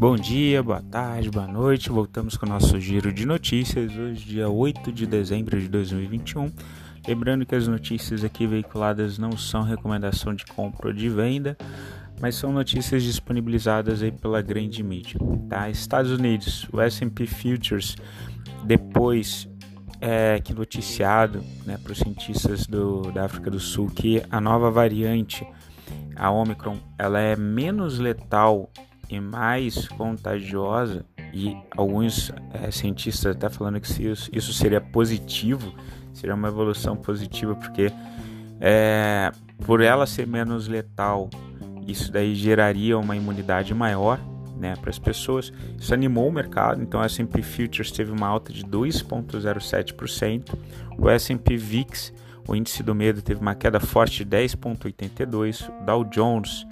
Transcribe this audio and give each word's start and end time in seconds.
Bom 0.00 0.16
dia, 0.16 0.62
boa 0.62 0.80
tarde, 0.80 1.30
boa 1.30 1.46
noite. 1.46 1.90
Voltamos 1.90 2.34
com 2.34 2.46
o 2.46 2.48
nosso 2.48 2.80
giro 2.80 3.12
de 3.12 3.26
notícias 3.26 3.94
hoje, 3.94 4.24
dia 4.24 4.48
8 4.48 4.90
de 4.90 5.06
dezembro 5.06 5.60
de 5.60 5.68
2021. 5.68 6.50
Lembrando 7.06 7.44
que 7.44 7.54
as 7.54 7.68
notícias 7.68 8.24
aqui 8.24 8.46
veiculadas 8.46 9.18
não 9.18 9.36
são 9.36 9.62
recomendação 9.62 10.34
de 10.34 10.46
compra 10.46 10.88
ou 10.88 10.94
de 10.94 11.06
venda, 11.10 11.54
mas 12.18 12.34
são 12.34 12.50
notícias 12.50 13.02
disponibilizadas 13.02 14.02
aí 14.02 14.10
pela 14.10 14.40
grande 14.40 14.82
mídia. 14.82 15.20
Tá? 15.50 15.68
Estados 15.68 16.12
Unidos, 16.12 16.66
o 16.72 16.80
S&P 16.80 17.26
Futures, 17.26 17.94
depois 18.64 19.46
é, 20.00 20.40
que 20.40 20.54
noticiado 20.54 21.44
né, 21.66 21.76
para 21.76 21.92
os 21.92 21.98
cientistas 21.98 22.66
do, 22.66 23.12
da 23.12 23.26
África 23.26 23.50
do 23.50 23.60
Sul 23.60 23.90
que 23.90 24.22
a 24.30 24.40
nova 24.40 24.70
variante, 24.70 25.46
a 26.16 26.30
Omicron, 26.30 26.78
ela 26.98 27.20
é 27.20 27.36
menos 27.36 27.98
letal 27.98 28.72
e 29.10 29.20
mais 29.20 29.88
contagiosa, 29.88 31.04
e 31.32 31.56
alguns 31.76 32.32
é, 32.52 32.70
cientistas 32.70 33.34
até 33.36 33.48
falando 33.48 33.80
que 33.80 34.06
isso, 34.06 34.30
isso 34.32 34.52
seria 34.52 34.80
positivo, 34.80 35.74
seria 36.12 36.34
uma 36.34 36.48
evolução 36.48 36.96
positiva, 36.96 37.54
porque 37.54 37.92
é, 38.60 39.32
por 39.64 39.80
ela 39.80 40.06
ser 40.06 40.26
menos 40.26 40.68
letal, 40.68 41.28
isso 41.86 42.12
daí 42.12 42.34
geraria 42.34 42.96
uma 42.96 43.16
imunidade 43.16 43.74
maior 43.74 44.20
né, 44.56 44.76
para 44.76 44.90
as 44.90 44.98
pessoas. 44.98 45.52
Isso 45.78 45.92
animou 45.92 46.28
o 46.28 46.32
mercado, 46.32 46.82
então 46.82 47.00
o 47.00 47.04
S&P 47.04 47.42
Futures 47.42 47.90
teve 47.90 48.12
uma 48.12 48.28
alta 48.28 48.52
de 48.52 48.64
2,07%, 48.64 50.54
o 50.98 51.08
S&P 51.08 51.56
VIX, 51.56 52.12
o 52.46 52.54
índice 52.54 52.82
do 52.82 52.94
medo, 52.94 53.22
teve 53.22 53.40
uma 53.40 53.54
queda 53.54 53.80
forte 53.80 54.24
de 54.24 54.36
10,82%, 54.36 55.68
o 55.68 55.84
Dow 55.84 56.04
Jones 56.04 56.66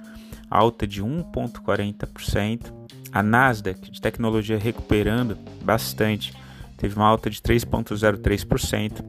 alta 0.49 0.87
de 0.87 1.03
1,40%. 1.03 2.73
A 3.11 3.23
Nasdaq 3.23 3.89
de 3.89 3.99
tecnologia 3.99 4.57
recuperando 4.57 5.37
bastante, 5.63 6.33
teve 6.77 6.95
uma 6.95 7.07
alta 7.07 7.29
de 7.29 7.41
3,03%. 7.41 9.03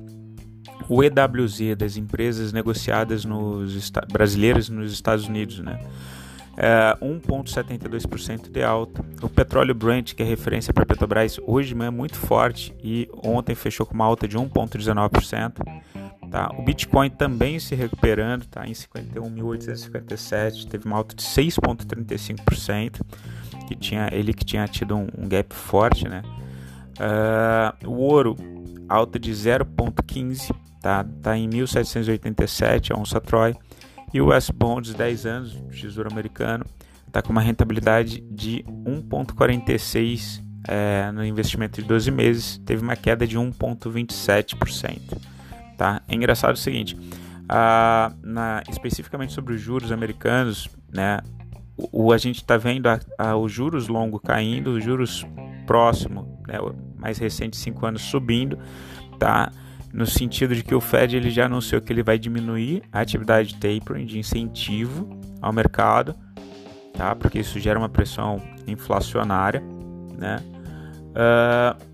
O 0.88 1.04
EWZ 1.04 1.76
das 1.76 1.96
empresas 1.96 2.52
negociadas 2.52 3.24
nos 3.24 3.90
brasileiras 4.10 4.68
nos 4.68 4.92
Estados 4.92 5.28
Unidos, 5.28 5.60
né? 5.60 5.78
É, 6.56 6.96
1,72% 7.00 8.50
de 8.50 8.62
alta. 8.62 9.04
O 9.22 9.28
petróleo 9.28 9.74
Brent, 9.74 10.14
que 10.14 10.22
é 10.22 10.26
referência 10.26 10.74
para 10.74 10.82
a 10.82 10.86
Petrobras, 10.86 11.38
hoje 11.46 11.74
é 11.80 11.90
muito 11.90 12.16
forte 12.16 12.74
e 12.82 13.08
ontem 13.24 13.54
fechou 13.54 13.86
com 13.86 13.94
uma 13.94 14.04
alta 14.04 14.26
de 14.26 14.36
1,19%. 14.36 15.62
Tá? 16.30 16.50
O 16.56 16.62
Bitcoin 16.62 17.10
também 17.10 17.58
se 17.58 17.74
recuperando, 17.74 18.46
tá? 18.46 18.64
em 18.64 18.70
51.857, 18.70 20.68
teve 20.68 20.86
uma 20.86 20.96
alta 20.96 21.16
de 21.16 21.24
6,35%, 21.24 23.00
que 23.66 23.74
tinha 23.74 24.08
ele 24.12 24.32
que 24.32 24.44
tinha 24.44 24.68
tido 24.68 24.96
um, 24.96 25.08
um 25.18 25.28
gap 25.28 25.52
forte, 25.52 26.08
né? 26.08 26.22
Uh, 27.00 27.88
o 27.88 27.94
ouro 27.94 28.36
alta 28.88 29.18
de 29.18 29.32
0,15, 29.32 30.54
tá? 30.80 31.04
Tá 31.20 31.36
em 31.36 31.50
1.787 31.50 32.94
a 32.94 32.98
onça 32.98 33.20
Troy. 33.20 33.56
E 34.14 34.20
o 34.20 34.32
S 34.32 34.52
Bonds 34.52 34.94
10 34.94 35.26
anos, 35.26 35.60
Tesouro 35.70 36.12
Americano, 36.12 36.64
está 37.06 37.20
com 37.22 37.32
uma 37.32 37.40
rentabilidade 37.40 38.20
de 38.30 38.64
1,46 38.68 40.44
é, 40.68 41.10
no 41.12 41.24
investimento 41.24 41.80
de 41.80 41.88
12 41.88 42.10
meses, 42.10 42.58
teve 42.58 42.82
uma 42.82 42.94
queda 42.94 43.26
de 43.26 43.36
1,27% 43.36 45.39
tá? 45.80 46.02
É 46.06 46.14
engraçado 46.14 46.56
o 46.56 46.58
seguinte, 46.58 46.94
a, 47.48 48.12
na, 48.22 48.62
especificamente 48.68 49.32
sobre 49.32 49.54
os 49.54 49.60
juros 49.62 49.90
americanos, 49.90 50.68
né? 50.92 51.20
O, 51.74 52.04
o 52.08 52.12
a 52.12 52.18
gente 52.18 52.36
está 52.36 52.58
vendo 52.58 52.86
a, 52.86 53.00
a, 53.16 53.34
os 53.34 53.50
juros 53.50 53.88
longos 53.88 54.20
caindo, 54.22 54.74
os 54.74 54.84
juros 54.84 55.26
próximo, 55.66 56.38
né, 56.46 56.58
mais 56.98 57.16
recente, 57.16 57.56
5 57.56 57.86
anos 57.86 58.02
subindo, 58.02 58.58
tá? 59.18 59.50
No 59.90 60.04
sentido 60.04 60.54
de 60.54 60.62
que 60.62 60.74
o 60.74 60.82
Fed 60.82 61.16
ele 61.16 61.30
já 61.30 61.46
anunciou 61.46 61.80
que 61.80 61.90
ele 61.90 62.02
vai 62.02 62.18
diminuir 62.18 62.82
a 62.92 63.00
atividade 63.00 63.54
de 63.54 63.54
tapering, 63.54 64.04
de 64.04 64.18
incentivo 64.18 65.08
ao 65.40 65.50
mercado, 65.50 66.14
tá? 66.92 67.16
Porque 67.16 67.38
isso 67.38 67.58
gera 67.58 67.78
uma 67.78 67.88
pressão 67.88 68.38
inflacionária, 68.66 69.62
né? 70.18 70.36
Uh, 71.10 71.89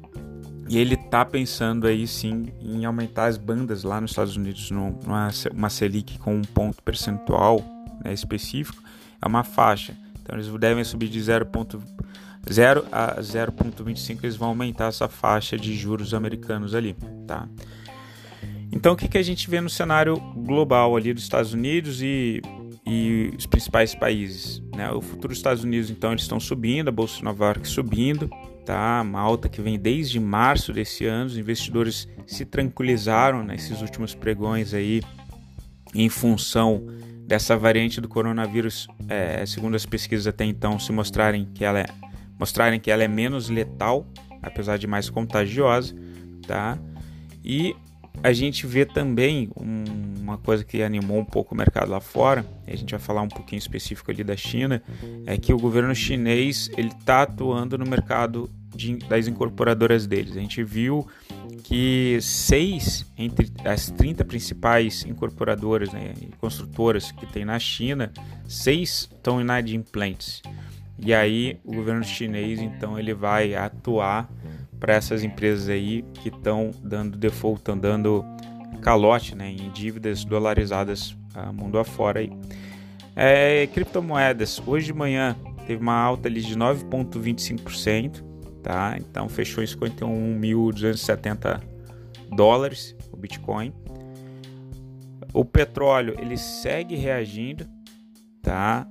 e 0.69 0.79
ele 0.79 0.97
tá 0.97 1.25
pensando 1.25 1.87
aí 1.87 2.07
sim 2.07 2.49
em 2.61 2.85
aumentar 2.85 3.27
as 3.27 3.37
bandas 3.37 3.85
lá 3.85 4.01
nos 4.01 4.11
Estados 4.11 4.37
Unidos 4.37 4.71
numa 4.71 5.31
uma 5.53 5.71
Selic 5.71 6.19
com 6.19 6.35
um 6.35 6.43
ponto 6.43 6.83
percentual 6.83 7.61
né, 8.05 8.13
específico, 8.13 8.83
é 9.21 9.27
uma 9.27 9.45
faixa. 9.45 9.97
Então 10.23 10.37
eles 10.37 10.49
devem 10.59 10.83
subir 10.83 11.09
de 11.09 11.21
0,0 11.21 12.85
a 12.91 13.21
0,25, 13.21 14.19
eles 14.23 14.37
vão 14.37 14.49
aumentar 14.49 14.87
essa 14.87 15.09
faixa 15.09 15.57
de 15.57 15.75
juros 15.75 16.13
americanos 16.13 16.75
ali, 16.75 16.97
tá? 17.27 17.49
Então 18.73 18.95
o 18.95 18.97
que, 18.97 19.09
que 19.09 19.19
a 19.19 19.23
gente 19.23 19.49
vê 19.49 19.61
no 19.61 19.71
cenário 19.71 20.17
global 20.17 20.97
ali 20.97 21.15
dos 21.15 21.23
Estados 21.23 21.53
Unidos 21.53 22.03
e, 22.03 22.43
e 22.85 23.33
os 23.39 23.47
principais 23.47 23.95
países? 23.95 24.61
Né? 24.75 24.91
O 24.91 25.01
futuro 25.01 25.29
dos 25.29 25.39
Estados 25.39 25.63
Unidos, 25.63 25.91
então, 25.91 26.11
eles 26.11 26.23
estão 26.23 26.41
subindo, 26.41 26.89
a 26.89 26.93
Bolsa 26.93 27.19
de 27.19 27.25
Nova 27.25 27.45
York 27.45 27.67
subindo, 27.67 28.29
tá? 28.67 29.01
Uma 29.01 29.21
alta 29.21 29.49
que 29.49 29.63
vem 29.63 29.79
desde 29.79 30.21
março 30.21 30.73
desse 30.73 31.07
ano. 31.07 31.27
Os 31.27 31.39
investidores 31.39 32.07
se 32.27 32.45
tranquilizaram 32.45 33.43
nesses 33.43 33.81
últimos 33.81 34.15
pregões 34.15 34.75
aí 34.75 35.01
em 35.95 36.09
função 36.11 36.85
dessa 37.27 37.57
variante 37.57 38.01
do 38.01 38.09
coronavírus, 38.09 38.87
é, 39.09 39.45
segundo 39.47 39.75
as 39.75 39.87
pesquisas 39.87 40.27
até 40.27 40.45
então, 40.45 40.79
se 40.79 40.93
mostrarem 40.93 41.49
que 41.55 41.65
ela 41.65 41.81
é, 41.81 41.87
mostrarem 42.39 42.79
que 42.79 42.91
ela 42.91 43.03
é 43.03 43.09
menos 43.09 43.49
letal, 43.49 44.07
apesar 44.43 44.77
de 44.77 44.87
mais 44.87 45.09
contagiosa, 45.09 45.95
tá? 46.47 46.79
E 47.45 47.75
a 48.23 48.33
gente 48.33 48.67
vê 48.67 48.85
também 48.85 49.51
um, 49.57 49.85
uma 50.21 50.39
coisa 50.39 50.65
que 50.65 50.83
animou 50.83 51.19
um 51.19 51.25
pouco 51.25 51.55
o 51.55 51.57
mercado 51.57 51.91
lá 51.91 52.01
fora, 52.01 52.45
a 52.67 52.75
gente 52.75 52.91
vai 52.91 53.01
falar 53.01 53.23
um 53.23 53.29
pouquinho 53.29 53.59
específico 53.59 54.11
ali 54.11 54.25
da 54.25 54.37
China, 54.37 54.83
é 55.27 55.37
que 55.37 55.53
o 55.53 55.59
governo 55.59 55.95
chinês 55.95 56.71
ele 56.77 56.89
está 56.89 57.23
atuando 57.23 57.79
no 57.79 57.87
mercado 57.87 58.51
de, 58.75 58.97
das 58.97 59.27
incorporadoras 59.27 60.07
deles. 60.07 60.37
A 60.37 60.41
gente 60.41 60.63
viu 60.63 61.07
que 61.65 62.19
seis 62.21 63.07
entre 63.17 63.51
as 63.65 63.91
30 63.91 64.25
principais 64.25 65.05
incorporadoras 65.05 65.93
né, 65.93 66.15
e 66.21 66.27
construtoras 66.37 67.11
que 67.11 67.27
tem 67.27 67.45
na 67.45 67.59
China, 67.59 68.13
seis 68.47 69.09
estão 69.13 69.41
inadimplentes. 69.41 70.43
E 70.99 71.13
aí 71.13 71.59
o 71.65 71.75
governo 71.75 72.05
chinês 72.05 72.61
então 72.61 72.99
ele 72.99 73.13
vai 73.13 73.55
atuar 73.55 74.29
para 74.79 74.95
essas 74.95 75.23
empresas 75.25 75.69
aí 75.69 76.03
que 76.15 76.29
estão 76.29 76.71
dando 76.83 77.17
default, 77.17 77.61
estão 77.61 77.79
dando 77.79 78.25
calote 78.83 79.35
né, 79.35 79.51
em 79.51 79.71
dívidas 79.71 80.25
dolarizadas 80.25 81.17
uh, 81.35 81.53
mundo 81.53 81.79
afora. 81.79 82.21
Aí. 82.21 82.31
É, 83.15 83.67
criptomoedas, 83.69 84.63
hoje 84.67 84.87
de 84.87 84.93
manhã 84.93 85.37
teve 85.67 85.83
uma 85.83 85.95
alta 85.95 86.29
ali 86.29 86.41
de 86.41 86.57
9,25%, 86.57 88.23
tá? 88.63 88.97
então 88.99 89.29
fechou 89.29 89.65
em 89.65 89.67
51.270 89.67 91.63
dólares 92.35 92.95
o 93.11 93.17
Bitcoin. 93.17 93.73
O 95.33 95.45
petróleo 95.45 96.15
ele 96.19 96.37
segue 96.37 96.95
reagindo, 96.95 97.67
tá? 98.43 98.87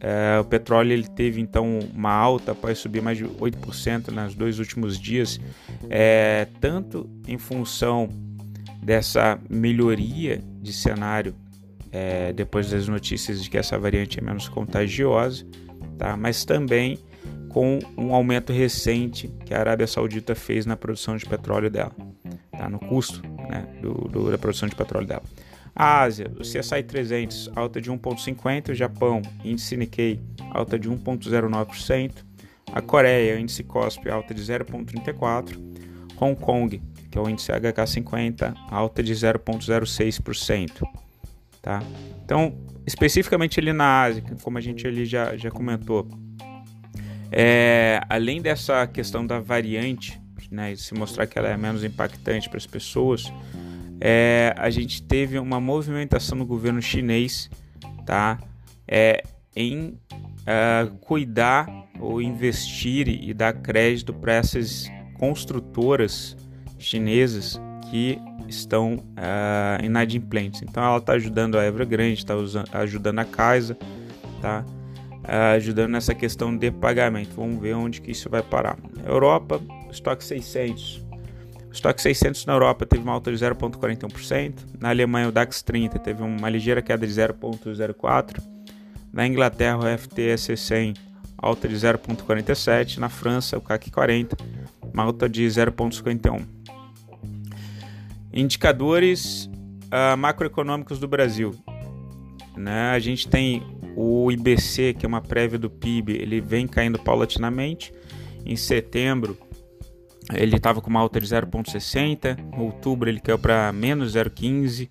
É, 0.00 0.38
o 0.38 0.44
petróleo 0.44 0.92
ele 0.92 1.08
teve 1.08 1.40
então 1.40 1.80
uma 1.92 2.12
alta 2.12 2.52
após 2.52 2.78
subir 2.78 3.02
mais 3.02 3.18
de 3.18 3.24
8% 3.24 4.08
nos 4.08 4.34
dois 4.34 4.58
últimos 4.58 4.98
dias, 4.98 5.40
é, 5.90 6.46
tanto 6.60 7.08
em 7.26 7.36
função 7.36 8.08
dessa 8.82 9.38
melhoria 9.50 10.42
de 10.62 10.72
cenário 10.72 11.34
é, 11.90 12.32
depois 12.32 12.70
das 12.70 12.86
notícias 12.86 13.42
de 13.42 13.50
que 13.50 13.58
essa 13.58 13.78
variante 13.78 14.18
é 14.18 14.22
menos 14.22 14.48
contagiosa, 14.48 15.44
tá? 15.98 16.16
mas 16.16 16.44
também 16.44 16.98
com 17.48 17.78
um 17.96 18.14
aumento 18.14 18.52
recente 18.52 19.28
que 19.44 19.52
a 19.52 19.58
Arábia 19.58 19.86
Saudita 19.86 20.34
fez 20.34 20.64
na 20.64 20.76
produção 20.76 21.16
de 21.16 21.26
petróleo 21.26 21.70
dela, 21.70 21.92
tá? 22.52 22.68
no 22.68 22.78
custo 22.78 23.22
né, 23.48 23.66
do, 23.80 23.94
do, 24.08 24.30
da 24.30 24.38
produção 24.38 24.68
de 24.68 24.76
petróleo 24.76 25.06
dela. 25.06 25.22
A 25.78 26.00
Ásia, 26.00 26.28
o 26.36 26.40
CSI 26.40 26.82
300, 26.82 27.52
alta 27.54 27.80
de 27.80 27.88
1,50%. 27.88 28.70
O 28.70 28.74
Japão, 28.74 29.22
índice 29.44 29.76
Nikkei, 29.76 30.20
alta 30.50 30.76
de 30.76 30.90
1,09%. 30.90 32.12
A 32.72 32.82
Coreia, 32.82 33.38
índice 33.38 33.62
COSP, 33.62 34.10
alta 34.10 34.34
de 34.34 34.42
0,34%. 34.42 35.56
Hong 36.20 36.34
Kong, 36.34 36.82
que 37.08 37.16
é 37.16 37.20
o 37.20 37.28
índice 37.28 37.52
HK50, 37.52 38.56
alta 38.68 39.04
de 39.04 39.14
0,06%. 39.14 40.82
Tá? 41.62 41.80
Então, 42.24 42.58
especificamente 42.84 43.60
ali 43.60 43.72
na 43.72 44.02
Ásia, 44.02 44.24
como 44.42 44.58
a 44.58 44.60
gente 44.60 44.84
ali 44.84 45.06
já, 45.06 45.36
já 45.36 45.48
comentou, 45.48 46.08
é, 47.30 48.00
além 48.08 48.42
dessa 48.42 48.84
questão 48.88 49.24
da 49.24 49.38
variante, 49.38 50.20
né, 50.50 50.74
se 50.74 50.92
mostrar 50.92 51.26
que 51.28 51.38
ela 51.38 51.48
é 51.48 51.56
menos 51.56 51.84
impactante 51.84 52.48
para 52.48 52.58
as 52.58 52.66
pessoas, 52.66 53.32
é, 54.00 54.54
a 54.56 54.70
gente 54.70 55.02
teve 55.02 55.38
uma 55.38 55.60
movimentação 55.60 56.38
no 56.38 56.46
governo 56.46 56.80
chinês 56.80 57.50
tá? 58.08 58.38
É, 58.86 59.22
em 59.54 59.98
uh, 60.48 60.96
cuidar 61.00 61.68
ou 62.00 62.22
investir 62.22 63.06
e 63.06 63.34
dar 63.34 63.52
crédito 63.52 64.14
para 64.14 64.32
essas 64.32 64.90
construtoras 65.18 66.34
chinesas 66.78 67.60
que 67.90 68.18
estão 68.48 68.94
uh, 68.94 69.84
inadimplentes. 69.84 70.62
Então 70.62 70.82
ela 70.82 70.96
está 70.96 71.12
ajudando 71.12 71.58
a 71.58 71.66
Evergrande, 71.66 72.14
está 72.14 72.34
ajudando 72.72 73.18
a 73.18 73.24
Casa, 73.26 73.76
tá 74.40 74.64
uh, 74.64 75.56
ajudando 75.56 75.90
nessa 75.90 76.14
questão 76.14 76.56
de 76.56 76.70
pagamento. 76.70 77.34
Vamos 77.36 77.60
ver 77.60 77.74
onde 77.74 78.00
que 78.00 78.10
isso 78.10 78.30
vai 78.30 78.42
parar. 78.42 78.78
Europa, 79.04 79.60
estoque 79.90 80.24
600. 80.24 81.07
Estoque 81.78 82.02
600 82.02 82.44
na 82.44 82.54
Europa 82.54 82.84
teve 82.84 83.04
uma 83.04 83.12
alta 83.12 83.30
de 83.30 83.38
0,41%. 83.38 84.52
Na 84.80 84.88
Alemanha, 84.88 85.28
o 85.28 85.32
DAX 85.32 85.62
30 85.62 85.96
teve 86.00 86.24
uma 86.24 86.50
ligeira 86.50 86.82
queda 86.82 87.06
de 87.06 87.12
0,04%. 87.12 88.42
Na 89.12 89.24
Inglaterra, 89.24 89.78
o 89.78 89.98
FTSE 89.98 90.56
100 90.56 90.94
alta 91.36 91.68
de 91.68 91.76
0,47%. 91.76 92.96
Na 92.96 93.08
França, 93.08 93.56
o 93.56 93.60
CAC 93.60 93.92
40 93.92 94.36
uma 94.92 95.04
alta 95.04 95.28
de 95.28 95.44
0,51%. 95.44 96.44
Indicadores 98.32 99.44
uh, 99.44 100.16
macroeconômicos 100.16 100.98
do 100.98 101.06
Brasil. 101.06 101.54
Né? 102.56 102.90
A 102.90 102.98
gente 102.98 103.28
tem 103.28 103.62
o 103.94 104.32
IBC, 104.32 104.94
que 104.94 105.06
é 105.06 105.08
uma 105.08 105.20
prévia 105.20 105.60
do 105.60 105.70
PIB, 105.70 106.14
ele 106.14 106.40
vem 106.40 106.66
caindo 106.66 106.98
paulatinamente. 106.98 107.92
Em 108.44 108.56
setembro, 108.56 109.38
ele 110.34 110.56
estava 110.56 110.80
com 110.80 110.90
uma 110.90 111.00
alta 111.00 111.20
de 111.20 111.26
0,60, 111.26 112.38
em 112.38 112.60
outubro 112.60 113.08
ele 113.08 113.20
caiu 113.20 113.38
para 113.38 113.72
menos 113.72 114.14
0,15, 114.14 114.88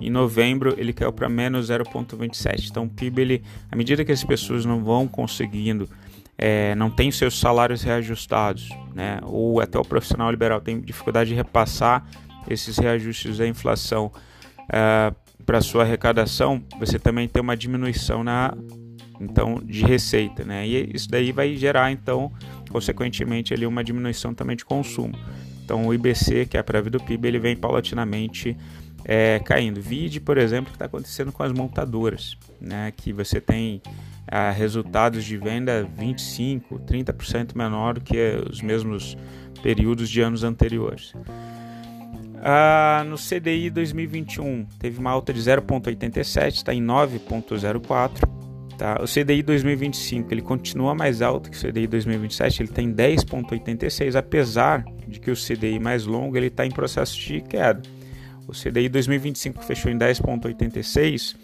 em 0.00 0.10
novembro 0.10 0.74
ele 0.78 0.92
caiu 0.92 1.12
para 1.12 1.28
menos 1.28 1.68
0,27. 1.70 2.68
Então 2.70 2.84
o 2.84 2.88
PIB, 2.88 3.20
ele, 3.20 3.42
à 3.70 3.76
medida 3.76 4.04
que 4.04 4.12
as 4.12 4.24
pessoas 4.24 4.64
não 4.64 4.82
vão 4.82 5.06
conseguindo, 5.06 5.88
é, 6.36 6.74
não 6.74 6.88
tem 6.88 7.10
seus 7.10 7.38
salários 7.38 7.82
reajustados, 7.82 8.68
né, 8.94 9.18
ou 9.24 9.60
até 9.60 9.78
o 9.78 9.84
profissional 9.84 10.30
liberal 10.30 10.60
tem 10.60 10.80
dificuldade 10.80 11.30
de 11.30 11.36
repassar 11.36 12.06
esses 12.48 12.78
reajustes 12.78 13.38
da 13.38 13.46
inflação 13.46 14.10
é, 14.72 15.12
para 15.44 15.60
sua 15.60 15.82
arrecadação, 15.82 16.62
você 16.78 16.98
também 16.98 17.26
tem 17.26 17.42
uma 17.42 17.56
diminuição 17.56 18.22
na 18.22 18.54
então 19.20 19.60
de 19.64 19.84
receita, 19.84 20.44
né? 20.44 20.66
E 20.66 20.90
isso 20.94 21.08
daí 21.08 21.32
vai 21.32 21.56
gerar 21.56 21.90
então 21.90 22.30
consequentemente 22.70 23.52
ali 23.54 23.66
uma 23.66 23.82
diminuição 23.82 24.34
também 24.34 24.56
de 24.56 24.64
consumo. 24.64 25.14
Então 25.64 25.86
o 25.86 25.94
IBC, 25.94 26.46
que 26.46 26.56
é 26.56 26.60
a 26.60 26.64
prévia 26.64 26.90
do 26.90 27.02
PIB, 27.02 27.28
ele 27.28 27.38
vem 27.38 27.56
paulatinamente 27.56 28.56
é, 29.04 29.40
caindo. 29.40 29.80
Vide, 29.80 30.20
por 30.20 30.38
exemplo, 30.38 30.68
o 30.68 30.70
que 30.70 30.76
está 30.76 30.86
acontecendo 30.86 31.32
com 31.32 31.42
as 31.42 31.52
montadoras, 31.52 32.36
né? 32.60 32.92
Que 32.96 33.12
você 33.12 33.40
tem 33.40 33.82
é, 34.26 34.50
resultados 34.50 35.24
de 35.24 35.36
venda 35.36 35.88
25, 35.96 36.80
30% 36.80 37.56
menor 37.56 37.94
do 37.94 38.00
que 38.00 38.16
os 38.50 38.60
mesmos 38.60 39.16
períodos 39.62 40.08
de 40.08 40.20
anos 40.20 40.44
anteriores. 40.44 41.14
Ah, 42.42 43.04
no 43.06 43.16
CDI 43.16 43.68
2021 43.70 44.66
teve 44.78 44.98
uma 44.98 45.10
alta 45.10 45.32
de 45.32 45.40
0,87, 45.40 46.54
está 46.54 46.72
em 46.72 46.82
9,04. 46.82 48.37
Tá? 48.78 48.96
O 49.02 49.06
CDI 49.06 49.42
2025 49.42 50.32
ele 50.32 50.40
continua 50.40 50.94
mais 50.94 51.20
alto 51.20 51.50
que 51.50 51.56
o 51.56 51.60
CDI 51.60 51.88
2027, 51.88 52.62
ele 52.62 52.68
tem 52.68 52.94
10,86, 52.94 54.14
apesar 54.14 54.84
de 55.08 55.18
que 55.18 55.32
o 55.32 55.34
CDI 55.34 55.80
mais 55.80 56.06
longo 56.06 56.36
ele 56.36 56.46
está 56.46 56.64
em 56.64 56.70
processo 56.70 57.18
de 57.18 57.40
queda. 57.40 57.82
O 58.46 58.52
CDI 58.52 58.88
2025 58.88 59.64
fechou 59.64 59.90
em 59.90 59.98
10,86, 59.98 61.34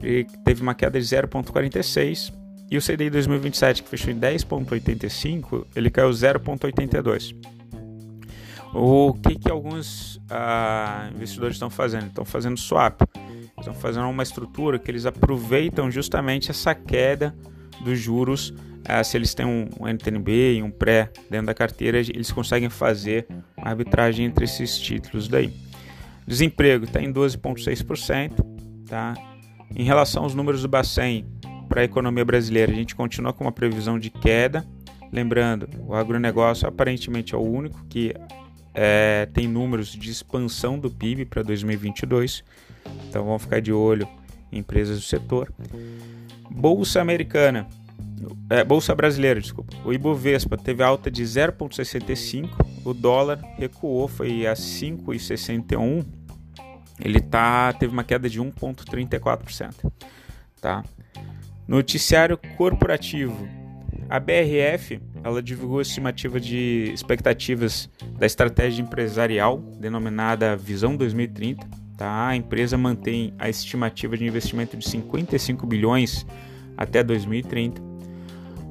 ele 0.00 0.24
teve 0.44 0.62
uma 0.62 0.72
queda 0.72 1.00
de 1.00 1.04
0,46 1.04 2.32
e 2.70 2.78
o 2.78 2.80
CDI 2.80 3.10
2027 3.10 3.82
que 3.82 3.88
fechou 3.88 4.12
em 4.12 4.18
10,85, 4.20 5.66
ele 5.74 5.90
caiu 5.90 6.10
0,82. 6.10 7.34
O 8.72 9.14
que, 9.14 9.36
que 9.36 9.50
alguns 9.50 10.20
ah, 10.30 11.08
investidores 11.12 11.56
estão 11.56 11.70
fazendo? 11.70 12.06
Estão 12.06 12.24
fazendo 12.24 12.56
swap 12.56 13.02
estão 13.58 13.74
fazendo 13.74 14.08
uma 14.08 14.22
estrutura 14.22 14.78
que 14.78 14.90
eles 14.90 15.06
aproveitam 15.06 15.90
justamente 15.90 16.50
essa 16.50 16.74
queda 16.74 17.34
dos 17.82 17.98
juros. 17.98 18.52
Eh, 18.86 19.02
se 19.02 19.16
eles 19.16 19.34
têm 19.34 19.46
um 19.46 19.86
NTNB 19.86 20.56
e 20.56 20.62
um 20.62 20.70
pré 20.70 21.10
dentro 21.30 21.46
da 21.46 21.54
carteira, 21.54 21.98
eles 21.98 22.30
conseguem 22.30 22.68
fazer 22.68 23.26
uma 23.56 23.68
arbitragem 23.68 24.26
entre 24.26 24.44
esses 24.44 24.78
títulos 24.78 25.28
daí. 25.28 25.52
Desemprego 26.26 26.84
está 26.84 27.00
em 27.00 27.12
12,6%. 27.12 28.44
Tá? 28.86 29.14
Em 29.74 29.84
relação 29.84 30.24
aos 30.24 30.34
números 30.34 30.62
do 30.62 30.68
Bacen 30.68 31.26
para 31.68 31.80
a 31.80 31.84
economia 31.84 32.24
brasileira, 32.24 32.70
a 32.70 32.74
gente 32.74 32.94
continua 32.94 33.32
com 33.32 33.44
uma 33.44 33.52
previsão 33.52 33.98
de 33.98 34.10
queda. 34.10 34.64
Lembrando, 35.12 35.68
o 35.80 35.94
agronegócio 35.94 36.68
aparentemente 36.68 37.34
é 37.34 37.38
o 37.38 37.42
único 37.42 37.84
que 37.86 38.14
é, 38.74 39.26
tem 39.32 39.46
números 39.46 39.88
de 39.88 40.10
expansão 40.10 40.78
do 40.78 40.90
PIB 40.90 41.24
para 41.24 41.42
2022. 41.42 42.44
Então 43.08 43.24
vamos 43.24 43.42
ficar 43.42 43.60
de 43.60 43.72
olho 43.72 44.08
em 44.52 44.58
empresas 44.58 44.98
do 44.98 45.04
setor. 45.04 45.52
Bolsa 46.50 47.00
americana, 47.00 47.66
é, 48.48 48.64
Bolsa 48.64 48.94
brasileira, 48.94 49.40
desculpa. 49.40 49.74
O 49.84 49.92
Ibovespa 49.92 50.56
teve 50.56 50.82
alta 50.82 51.10
de 51.10 51.22
0,65, 51.22 52.50
o 52.84 52.94
dólar 52.94 53.40
recuou, 53.56 54.08
foi 54.08 54.46
a 54.46 54.54
5,61. 54.54 56.04
Ele 57.00 57.20
tá, 57.20 57.72
teve 57.72 57.92
uma 57.92 58.04
queda 58.04 58.28
de 58.28 58.40
1,34%. 58.40 59.92
Tá? 60.60 60.84
Noticiário 61.66 62.38
corporativo. 62.56 63.48
A 64.08 64.20
BRF 64.20 65.00
ela 65.24 65.42
divulgou 65.42 65.78
a 65.78 65.82
estimativa 65.82 66.38
de 66.38 66.90
expectativas 66.92 67.88
da 68.18 68.26
estratégia 68.26 68.82
empresarial 68.82 69.58
denominada 69.80 70.54
Visão 70.54 70.94
2030. 70.94 71.83
Tá? 71.96 72.28
A 72.28 72.36
empresa 72.36 72.76
mantém 72.76 73.32
a 73.38 73.48
estimativa 73.48 74.16
de 74.16 74.24
investimento 74.24 74.76
de 74.76 74.88
55 74.88 75.66
bilhões 75.66 76.26
até 76.76 77.02
2030. 77.02 77.80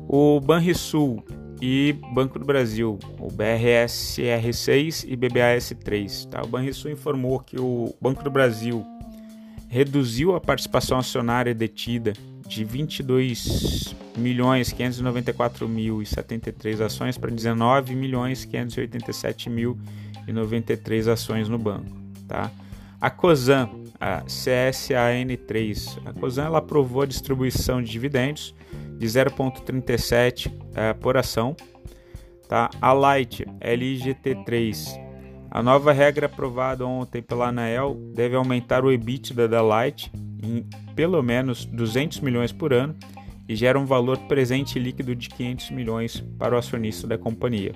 O 0.08 0.40
Banrisul 0.42 1.24
e 1.62 1.96
Banco 2.14 2.38
do 2.38 2.46
Brasil, 2.46 3.00
o 3.18 3.30
BRSR6 3.30 5.06
e 5.08 5.16
BBAS3. 5.16 6.30
Tá? 6.30 6.44
O 6.44 6.48
Banrisul 6.48 6.92
informou 6.92 7.40
que 7.40 7.60
o 7.60 7.96
Banco 8.02 8.22
do 8.22 8.30
Brasil 8.30 8.86
reduziu 9.70 10.36
a 10.36 10.42
participação 10.42 10.98
acionária 10.98 11.56
detida 11.56 12.14
de 12.46 12.64
22 12.64 13.96
milhões 14.18 14.72
594 14.72 15.68
mil 15.68 16.02
e 16.02 16.06
73 16.06 16.82
ações 16.82 17.18
para 17.18 17.32
19 17.32 17.96
milhões 17.96 18.46
587 18.46 19.50
mil 19.50 19.78
e 20.28 20.32
93 20.32 21.08
ações 21.08 21.50
no 21.50 21.58
banco, 21.58 21.90
tá? 22.28 22.52
A 23.04 23.10
Cosan, 23.10 23.70
a 24.00 24.24
CSAN3, 24.24 26.00
a 26.06 26.14
Cosan 26.14 26.46
ela 26.46 26.60
aprovou 26.60 27.02
a 27.02 27.06
distribuição 27.06 27.84
de 27.84 27.92
dividendos 27.92 28.56
de 28.98 29.06
0,37 29.06 30.48
uh, 30.48 30.98
por 31.02 31.18
ação, 31.18 31.54
tá? 32.48 32.70
A 32.82 32.94
Light 32.94 33.46
LGT3, 33.60 34.98
a 35.52 35.62
nova 35.62 35.92
regra 35.92 36.28
aprovada 36.28 36.86
ontem 36.86 37.22
pela 37.22 37.50
Anael 37.50 37.94
deve 38.16 38.38
aumentar 38.38 38.86
o 38.86 38.90
EBITDA 38.90 39.50
da 39.50 39.62
Light 39.62 40.10
em 40.42 40.66
pelo 40.96 41.22
menos 41.22 41.66
200 41.66 42.22
milhões 42.22 42.54
por 42.54 42.72
ano 42.72 42.96
e 43.50 43.54
gera 43.54 43.78
um 43.78 43.86
valor 43.86 44.18
presente 44.30 44.80
líquido 44.80 45.14
de 45.14 45.28
500 45.28 45.72
milhões 45.72 46.24
para 46.40 46.56
o 46.56 46.58
acionista 46.58 47.06
da 47.06 47.18
companhia. 47.18 47.74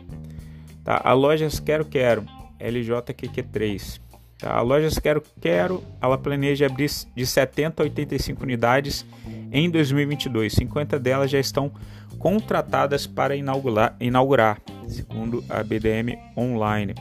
Tá? 0.86 1.02
A 1.04 1.12
Lojas 1.12 1.60
Quero 1.60 1.84
Quero, 1.84 2.24
LJQQ3. 2.62 4.07
A 4.44 4.62
Lojas 4.62 5.00
Quero 5.00 5.24
Quero, 5.42 5.84
ela 6.02 6.18
planeja 6.18 6.66
abrir 6.66 6.90
de 7.16 7.26
70 7.26 7.82
a 7.82 7.86
85 7.86 8.44
unidades 8.44 9.06
em 9.52 9.70
2022. 9.70 10.54
50 10.54 11.00
delas 11.00 11.32
já 11.32 11.40
estão 11.40 11.72
contratadas 12.20 13.08
para 13.08 13.36
inaugurar, 13.36 13.96
inaugurar 14.00 14.62
segundo 14.88 15.44
a 15.50 15.64
BDM 15.64 16.18
Online. 16.36 16.94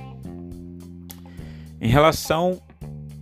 Em 1.80 1.88
relação 1.88 2.60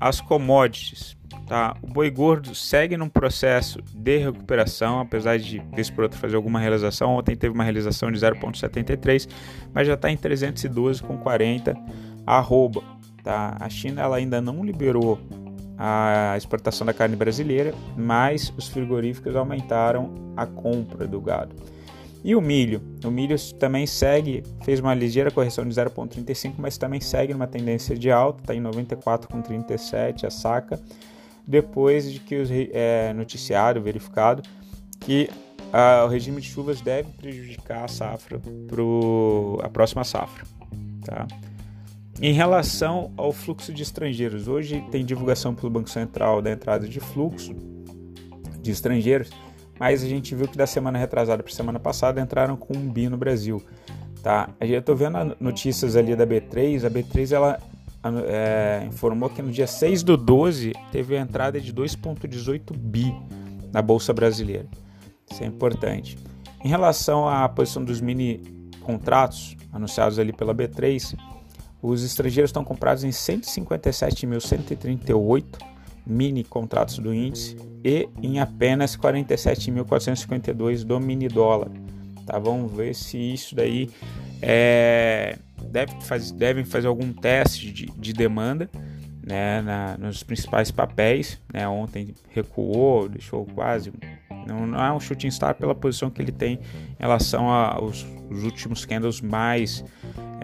às 0.00 0.20
commodities, 0.20 1.16
Tá? 1.46 1.76
O 1.82 1.86
boi 1.86 2.10
gordo 2.10 2.54
segue 2.54 2.96
num 2.96 3.08
processo 3.08 3.78
de 3.94 4.16
recuperação, 4.16 5.00
apesar 5.00 5.38
de 5.38 5.62
por 5.94 6.04
outra 6.04 6.18
fazer 6.18 6.36
alguma 6.36 6.58
realização. 6.58 7.10
Ontem 7.16 7.36
teve 7.36 7.52
uma 7.52 7.62
realização 7.62 8.10
de 8.10 8.18
0,73, 8.18 9.28
mas 9.72 9.86
já 9.86 9.94
está 9.94 10.10
em 10.10 10.16
312,40 10.16 11.76
arroba. 12.26 12.82
Tá? 13.24 13.56
A 13.58 13.68
China 13.70 14.02
ela 14.02 14.16
ainda 14.16 14.40
não 14.40 14.62
liberou 14.62 15.18
a 15.76 16.34
exportação 16.36 16.86
da 16.86 16.92
carne 16.92 17.16
brasileira, 17.16 17.74
mas 17.96 18.52
os 18.56 18.68
frigoríficos 18.68 19.34
aumentaram 19.34 20.14
a 20.36 20.46
compra 20.46 21.08
do 21.08 21.20
gado. 21.20 21.56
E 22.22 22.36
o 22.36 22.40
milho? 22.40 22.80
O 23.04 23.10
milho 23.10 23.36
também 23.58 23.86
segue, 23.86 24.44
fez 24.62 24.78
uma 24.78 24.94
ligeira 24.94 25.30
correção 25.30 25.66
de 25.66 25.74
0,35, 25.74 26.54
mas 26.58 26.78
também 26.78 27.00
segue 27.00 27.32
numa 27.32 27.46
tendência 27.46 27.96
de 27.96 28.10
alta, 28.10 28.42
está 28.42 28.54
em 28.54 28.62
94,37 28.62 30.24
a 30.24 30.30
saca 30.30 30.80
depois 31.46 32.10
de 32.10 32.20
que 32.20 32.36
o 32.36 32.46
é, 32.72 33.12
noticiário 33.12 33.82
verificado 33.82 34.42
que 35.00 35.28
o 36.04 36.06
regime 36.06 36.40
de 36.40 36.48
chuvas 36.48 36.80
deve 36.80 37.10
prejudicar 37.12 37.84
a 37.84 37.88
safra 37.88 38.38
para 38.38 39.66
a 39.66 39.68
próxima 39.68 40.04
safra. 40.04 40.46
Tá? 41.04 41.26
Em 42.20 42.32
relação 42.32 43.12
ao 43.16 43.32
fluxo 43.32 43.72
de 43.72 43.82
estrangeiros, 43.82 44.46
hoje 44.46 44.84
tem 44.90 45.04
divulgação 45.04 45.54
pelo 45.54 45.68
Banco 45.68 45.90
Central 45.90 46.40
da 46.40 46.50
entrada 46.50 46.88
de 46.88 47.00
fluxo 47.00 47.54
de 48.62 48.70
estrangeiros, 48.70 49.30
mas 49.78 50.02
a 50.02 50.08
gente 50.08 50.34
viu 50.34 50.46
que 50.46 50.56
da 50.56 50.66
semana 50.66 50.98
retrasada 50.98 51.42
para 51.42 51.52
semana 51.52 51.80
passada 51.80 52.20
entraram 52.20 52.56
com 52.56 52.76
um 52.76 52.88
bi 52.88 53.08
no 53.08 53.16
Brasil. 53.16 53.62
Tá? 54.22 54.48
Eu 54.60 54.78
estou 54.78 54.96
vendo 54.96 55.36
notícias 55.40 55.96
ali 55.96 56.14
da 56.14 56.26
B3, 56.26 56.86
a 56.86 56.90
B3 56.90 57.32
ela 57.32 57.58
é, 58.26 58.84
informou 58.86 59.28
que 59.28 59.42
no 59.42 59.50
dia 59.50 59.66
6 59.66 60.02
do 60.02 60.16
12 60.16 60.72
teve 60.92 61.16
a 61.16 61.20
entrada 61.20 61.60
de 61.60 61.74
2,18 61.74 62.76
bi 62.76 63.14
na 63.72 63.82
Bolsa 63.82 64.12
Brasileira. 64.12 64.66
Isso 65.30 65.42
é 65.42 65.46
importante. 65.46 66.16
Em 66.64 66.68
relação 66.68 67.28
à 67.28 67.48
posição 67.48 67.84
dos 67.84 68.00
mini 68.00 68.40
contratos 68.80 69.56
anunciados 69.72 70.18
ali 70.18 70.32
pela 70.32 70.54
B3, 70.54 71.16
os 71.86 72.02
estrangeiros 72.02 72.48
estão 72.48 72.64
comprados 72.64 73.04
em 73.04 73.10
157.138 73.10 75.44
mini 76.06 76.42
contratos 76.42 76.98
do 76.98 77.12
índice 77.12 77.58
e 77.84 78.08
em 78.22 78.40
apenas 78.40 78.96
47.452 78.96 80.82
do 80.82 80.98
mini 80.98 81.28
dólar. 81.28 81.70
Tá? 82.24 82.38
Vamos 82.38 82.72
ver 82.72 82.94
se 82.94 83.18
isso 83.18 83.54
daí 83.54 83.90
é, 84.40 85.36
deve 85.70 85.92
faz, 86.00 86.32
devem 86.32 86.64
fazer 86.64 86.86
algum 86.86 87.12
teste 87.12 87.70
de, 87.70 87.84
de 87.84 88.14
demanda 88.14 88.70
né, 89.22 89.60
na, 89.60 89.98
nos 89.98 90.22
principais 90.22 90.70
papéis. 90.70 91.38
Né, 91.52 91.68
ontem 91.68 92.14
recuou, 92.30 93.10
deixou 93.10 93.44
quase. 93.44 93.92
Não, 94.46 94.66
não, 94.66 94.84
é 94.84 94.92
um 94.92 95.00
shooting 95.00 95.30
star 95.30 95.54
pela 95.54 95.74
posição 95.74 96.10
que 96.10 96.20
ele 96.20 96.32
tem 96.32 96.54
em 96.54 96.96
relação 96.98 97.48
aos 97.48 98.06
últimos 98.30 98.84
candles 98.84 99.20
mais 99.20 99.84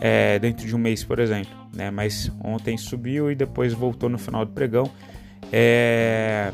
é, 0.01 0.39
dentro 0.39 0.67
de 0.67 0.75
um 0.75 0.79
mês, 0.79 1.05
por 1.05 1.19
exemplo. 1.19 1.53
Né, 1.75 1.91
mas 1.91 2.31
ontem 2.43 2.77
subiu 2.77 3.31
e 3.31 3.35
depois 3.35 3.73
voltou 3.73 4.09
no 4.09 4.19
final 4.19 4.45
do 4.45 4.53
pregão. 4.53 4.91
É, 5.53 6.53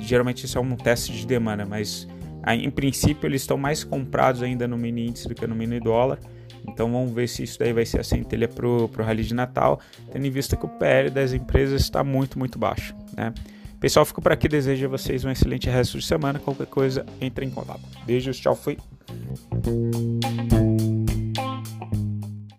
geralmente 0.00 0.44
isso 0.44 0.58
é 0.58 0.60
um 0.60 0.76
teste 0.76 1.12
de 1.12 1.26
demanda, 1.26 1.64
mas 1.64 2.06
em 2.46 2.70
princípio 2.70 3.26
eles 3.26 3.42
estão 3.42 3.56
mais 3.56 3.84
comprados 3.84 4.42
ainda 4.42 4.66
no 4.66 4.76
mini 4.76 5.08
índice 5.08 5.28
do 5.28 5.34
que 5.34 5.46
no 5.46 5.54
mini 5.54 5.80
dólar. 5.80 6.18
Então 6.66 6.90
vamos 6.90 7.12
ver 7.12 7.28
se 7.28 7.42
isso 7.42 7.58
daí 7.58 7.72
vai 7.72 7.86
ser 7.86 8.00
a 8.00 8.04
centelha 8.04 8.48
para 8.48 8.66
o 8.66 8.86
Rally 8.86 9.24
de 9.24 9.34
Natal, 9.34 9.80
tendo 10.12 10.26
em 10.26 10.30
vista 10.30 10.56
que 10.56 10.66
o 10.66 10.68
PL 10.68 11.10
das 11.10 11.32
empresas 11.32 11.82
está 11.82 12.04
muito, 12.04 12.38
muito 12.38 12.58
baixo. 12.58 12.94
Né? 13.16 13.32
Pessoal, 13.80 14.04
fico 14.04 14.20
por 14.20 14.30
aqui. 14.30 14.46
Desejo 14.46 14.86
a 14.86 14.88
vocês 14.90 15.24
um 15.24 15.30
excelente 15.30 15.68
resto 15.68 15.98
de 15.98 16.04
semana. 16.04 16.38
Qualquer 16.38 16.66
coisa, 16.66 17.06
entre 17.20 17.46
em 17.46 17.50
contato. 17.50 17.80
Beijos, 18.04 18.38
tchau, 18.38 18.54
fui. 18.54 18.76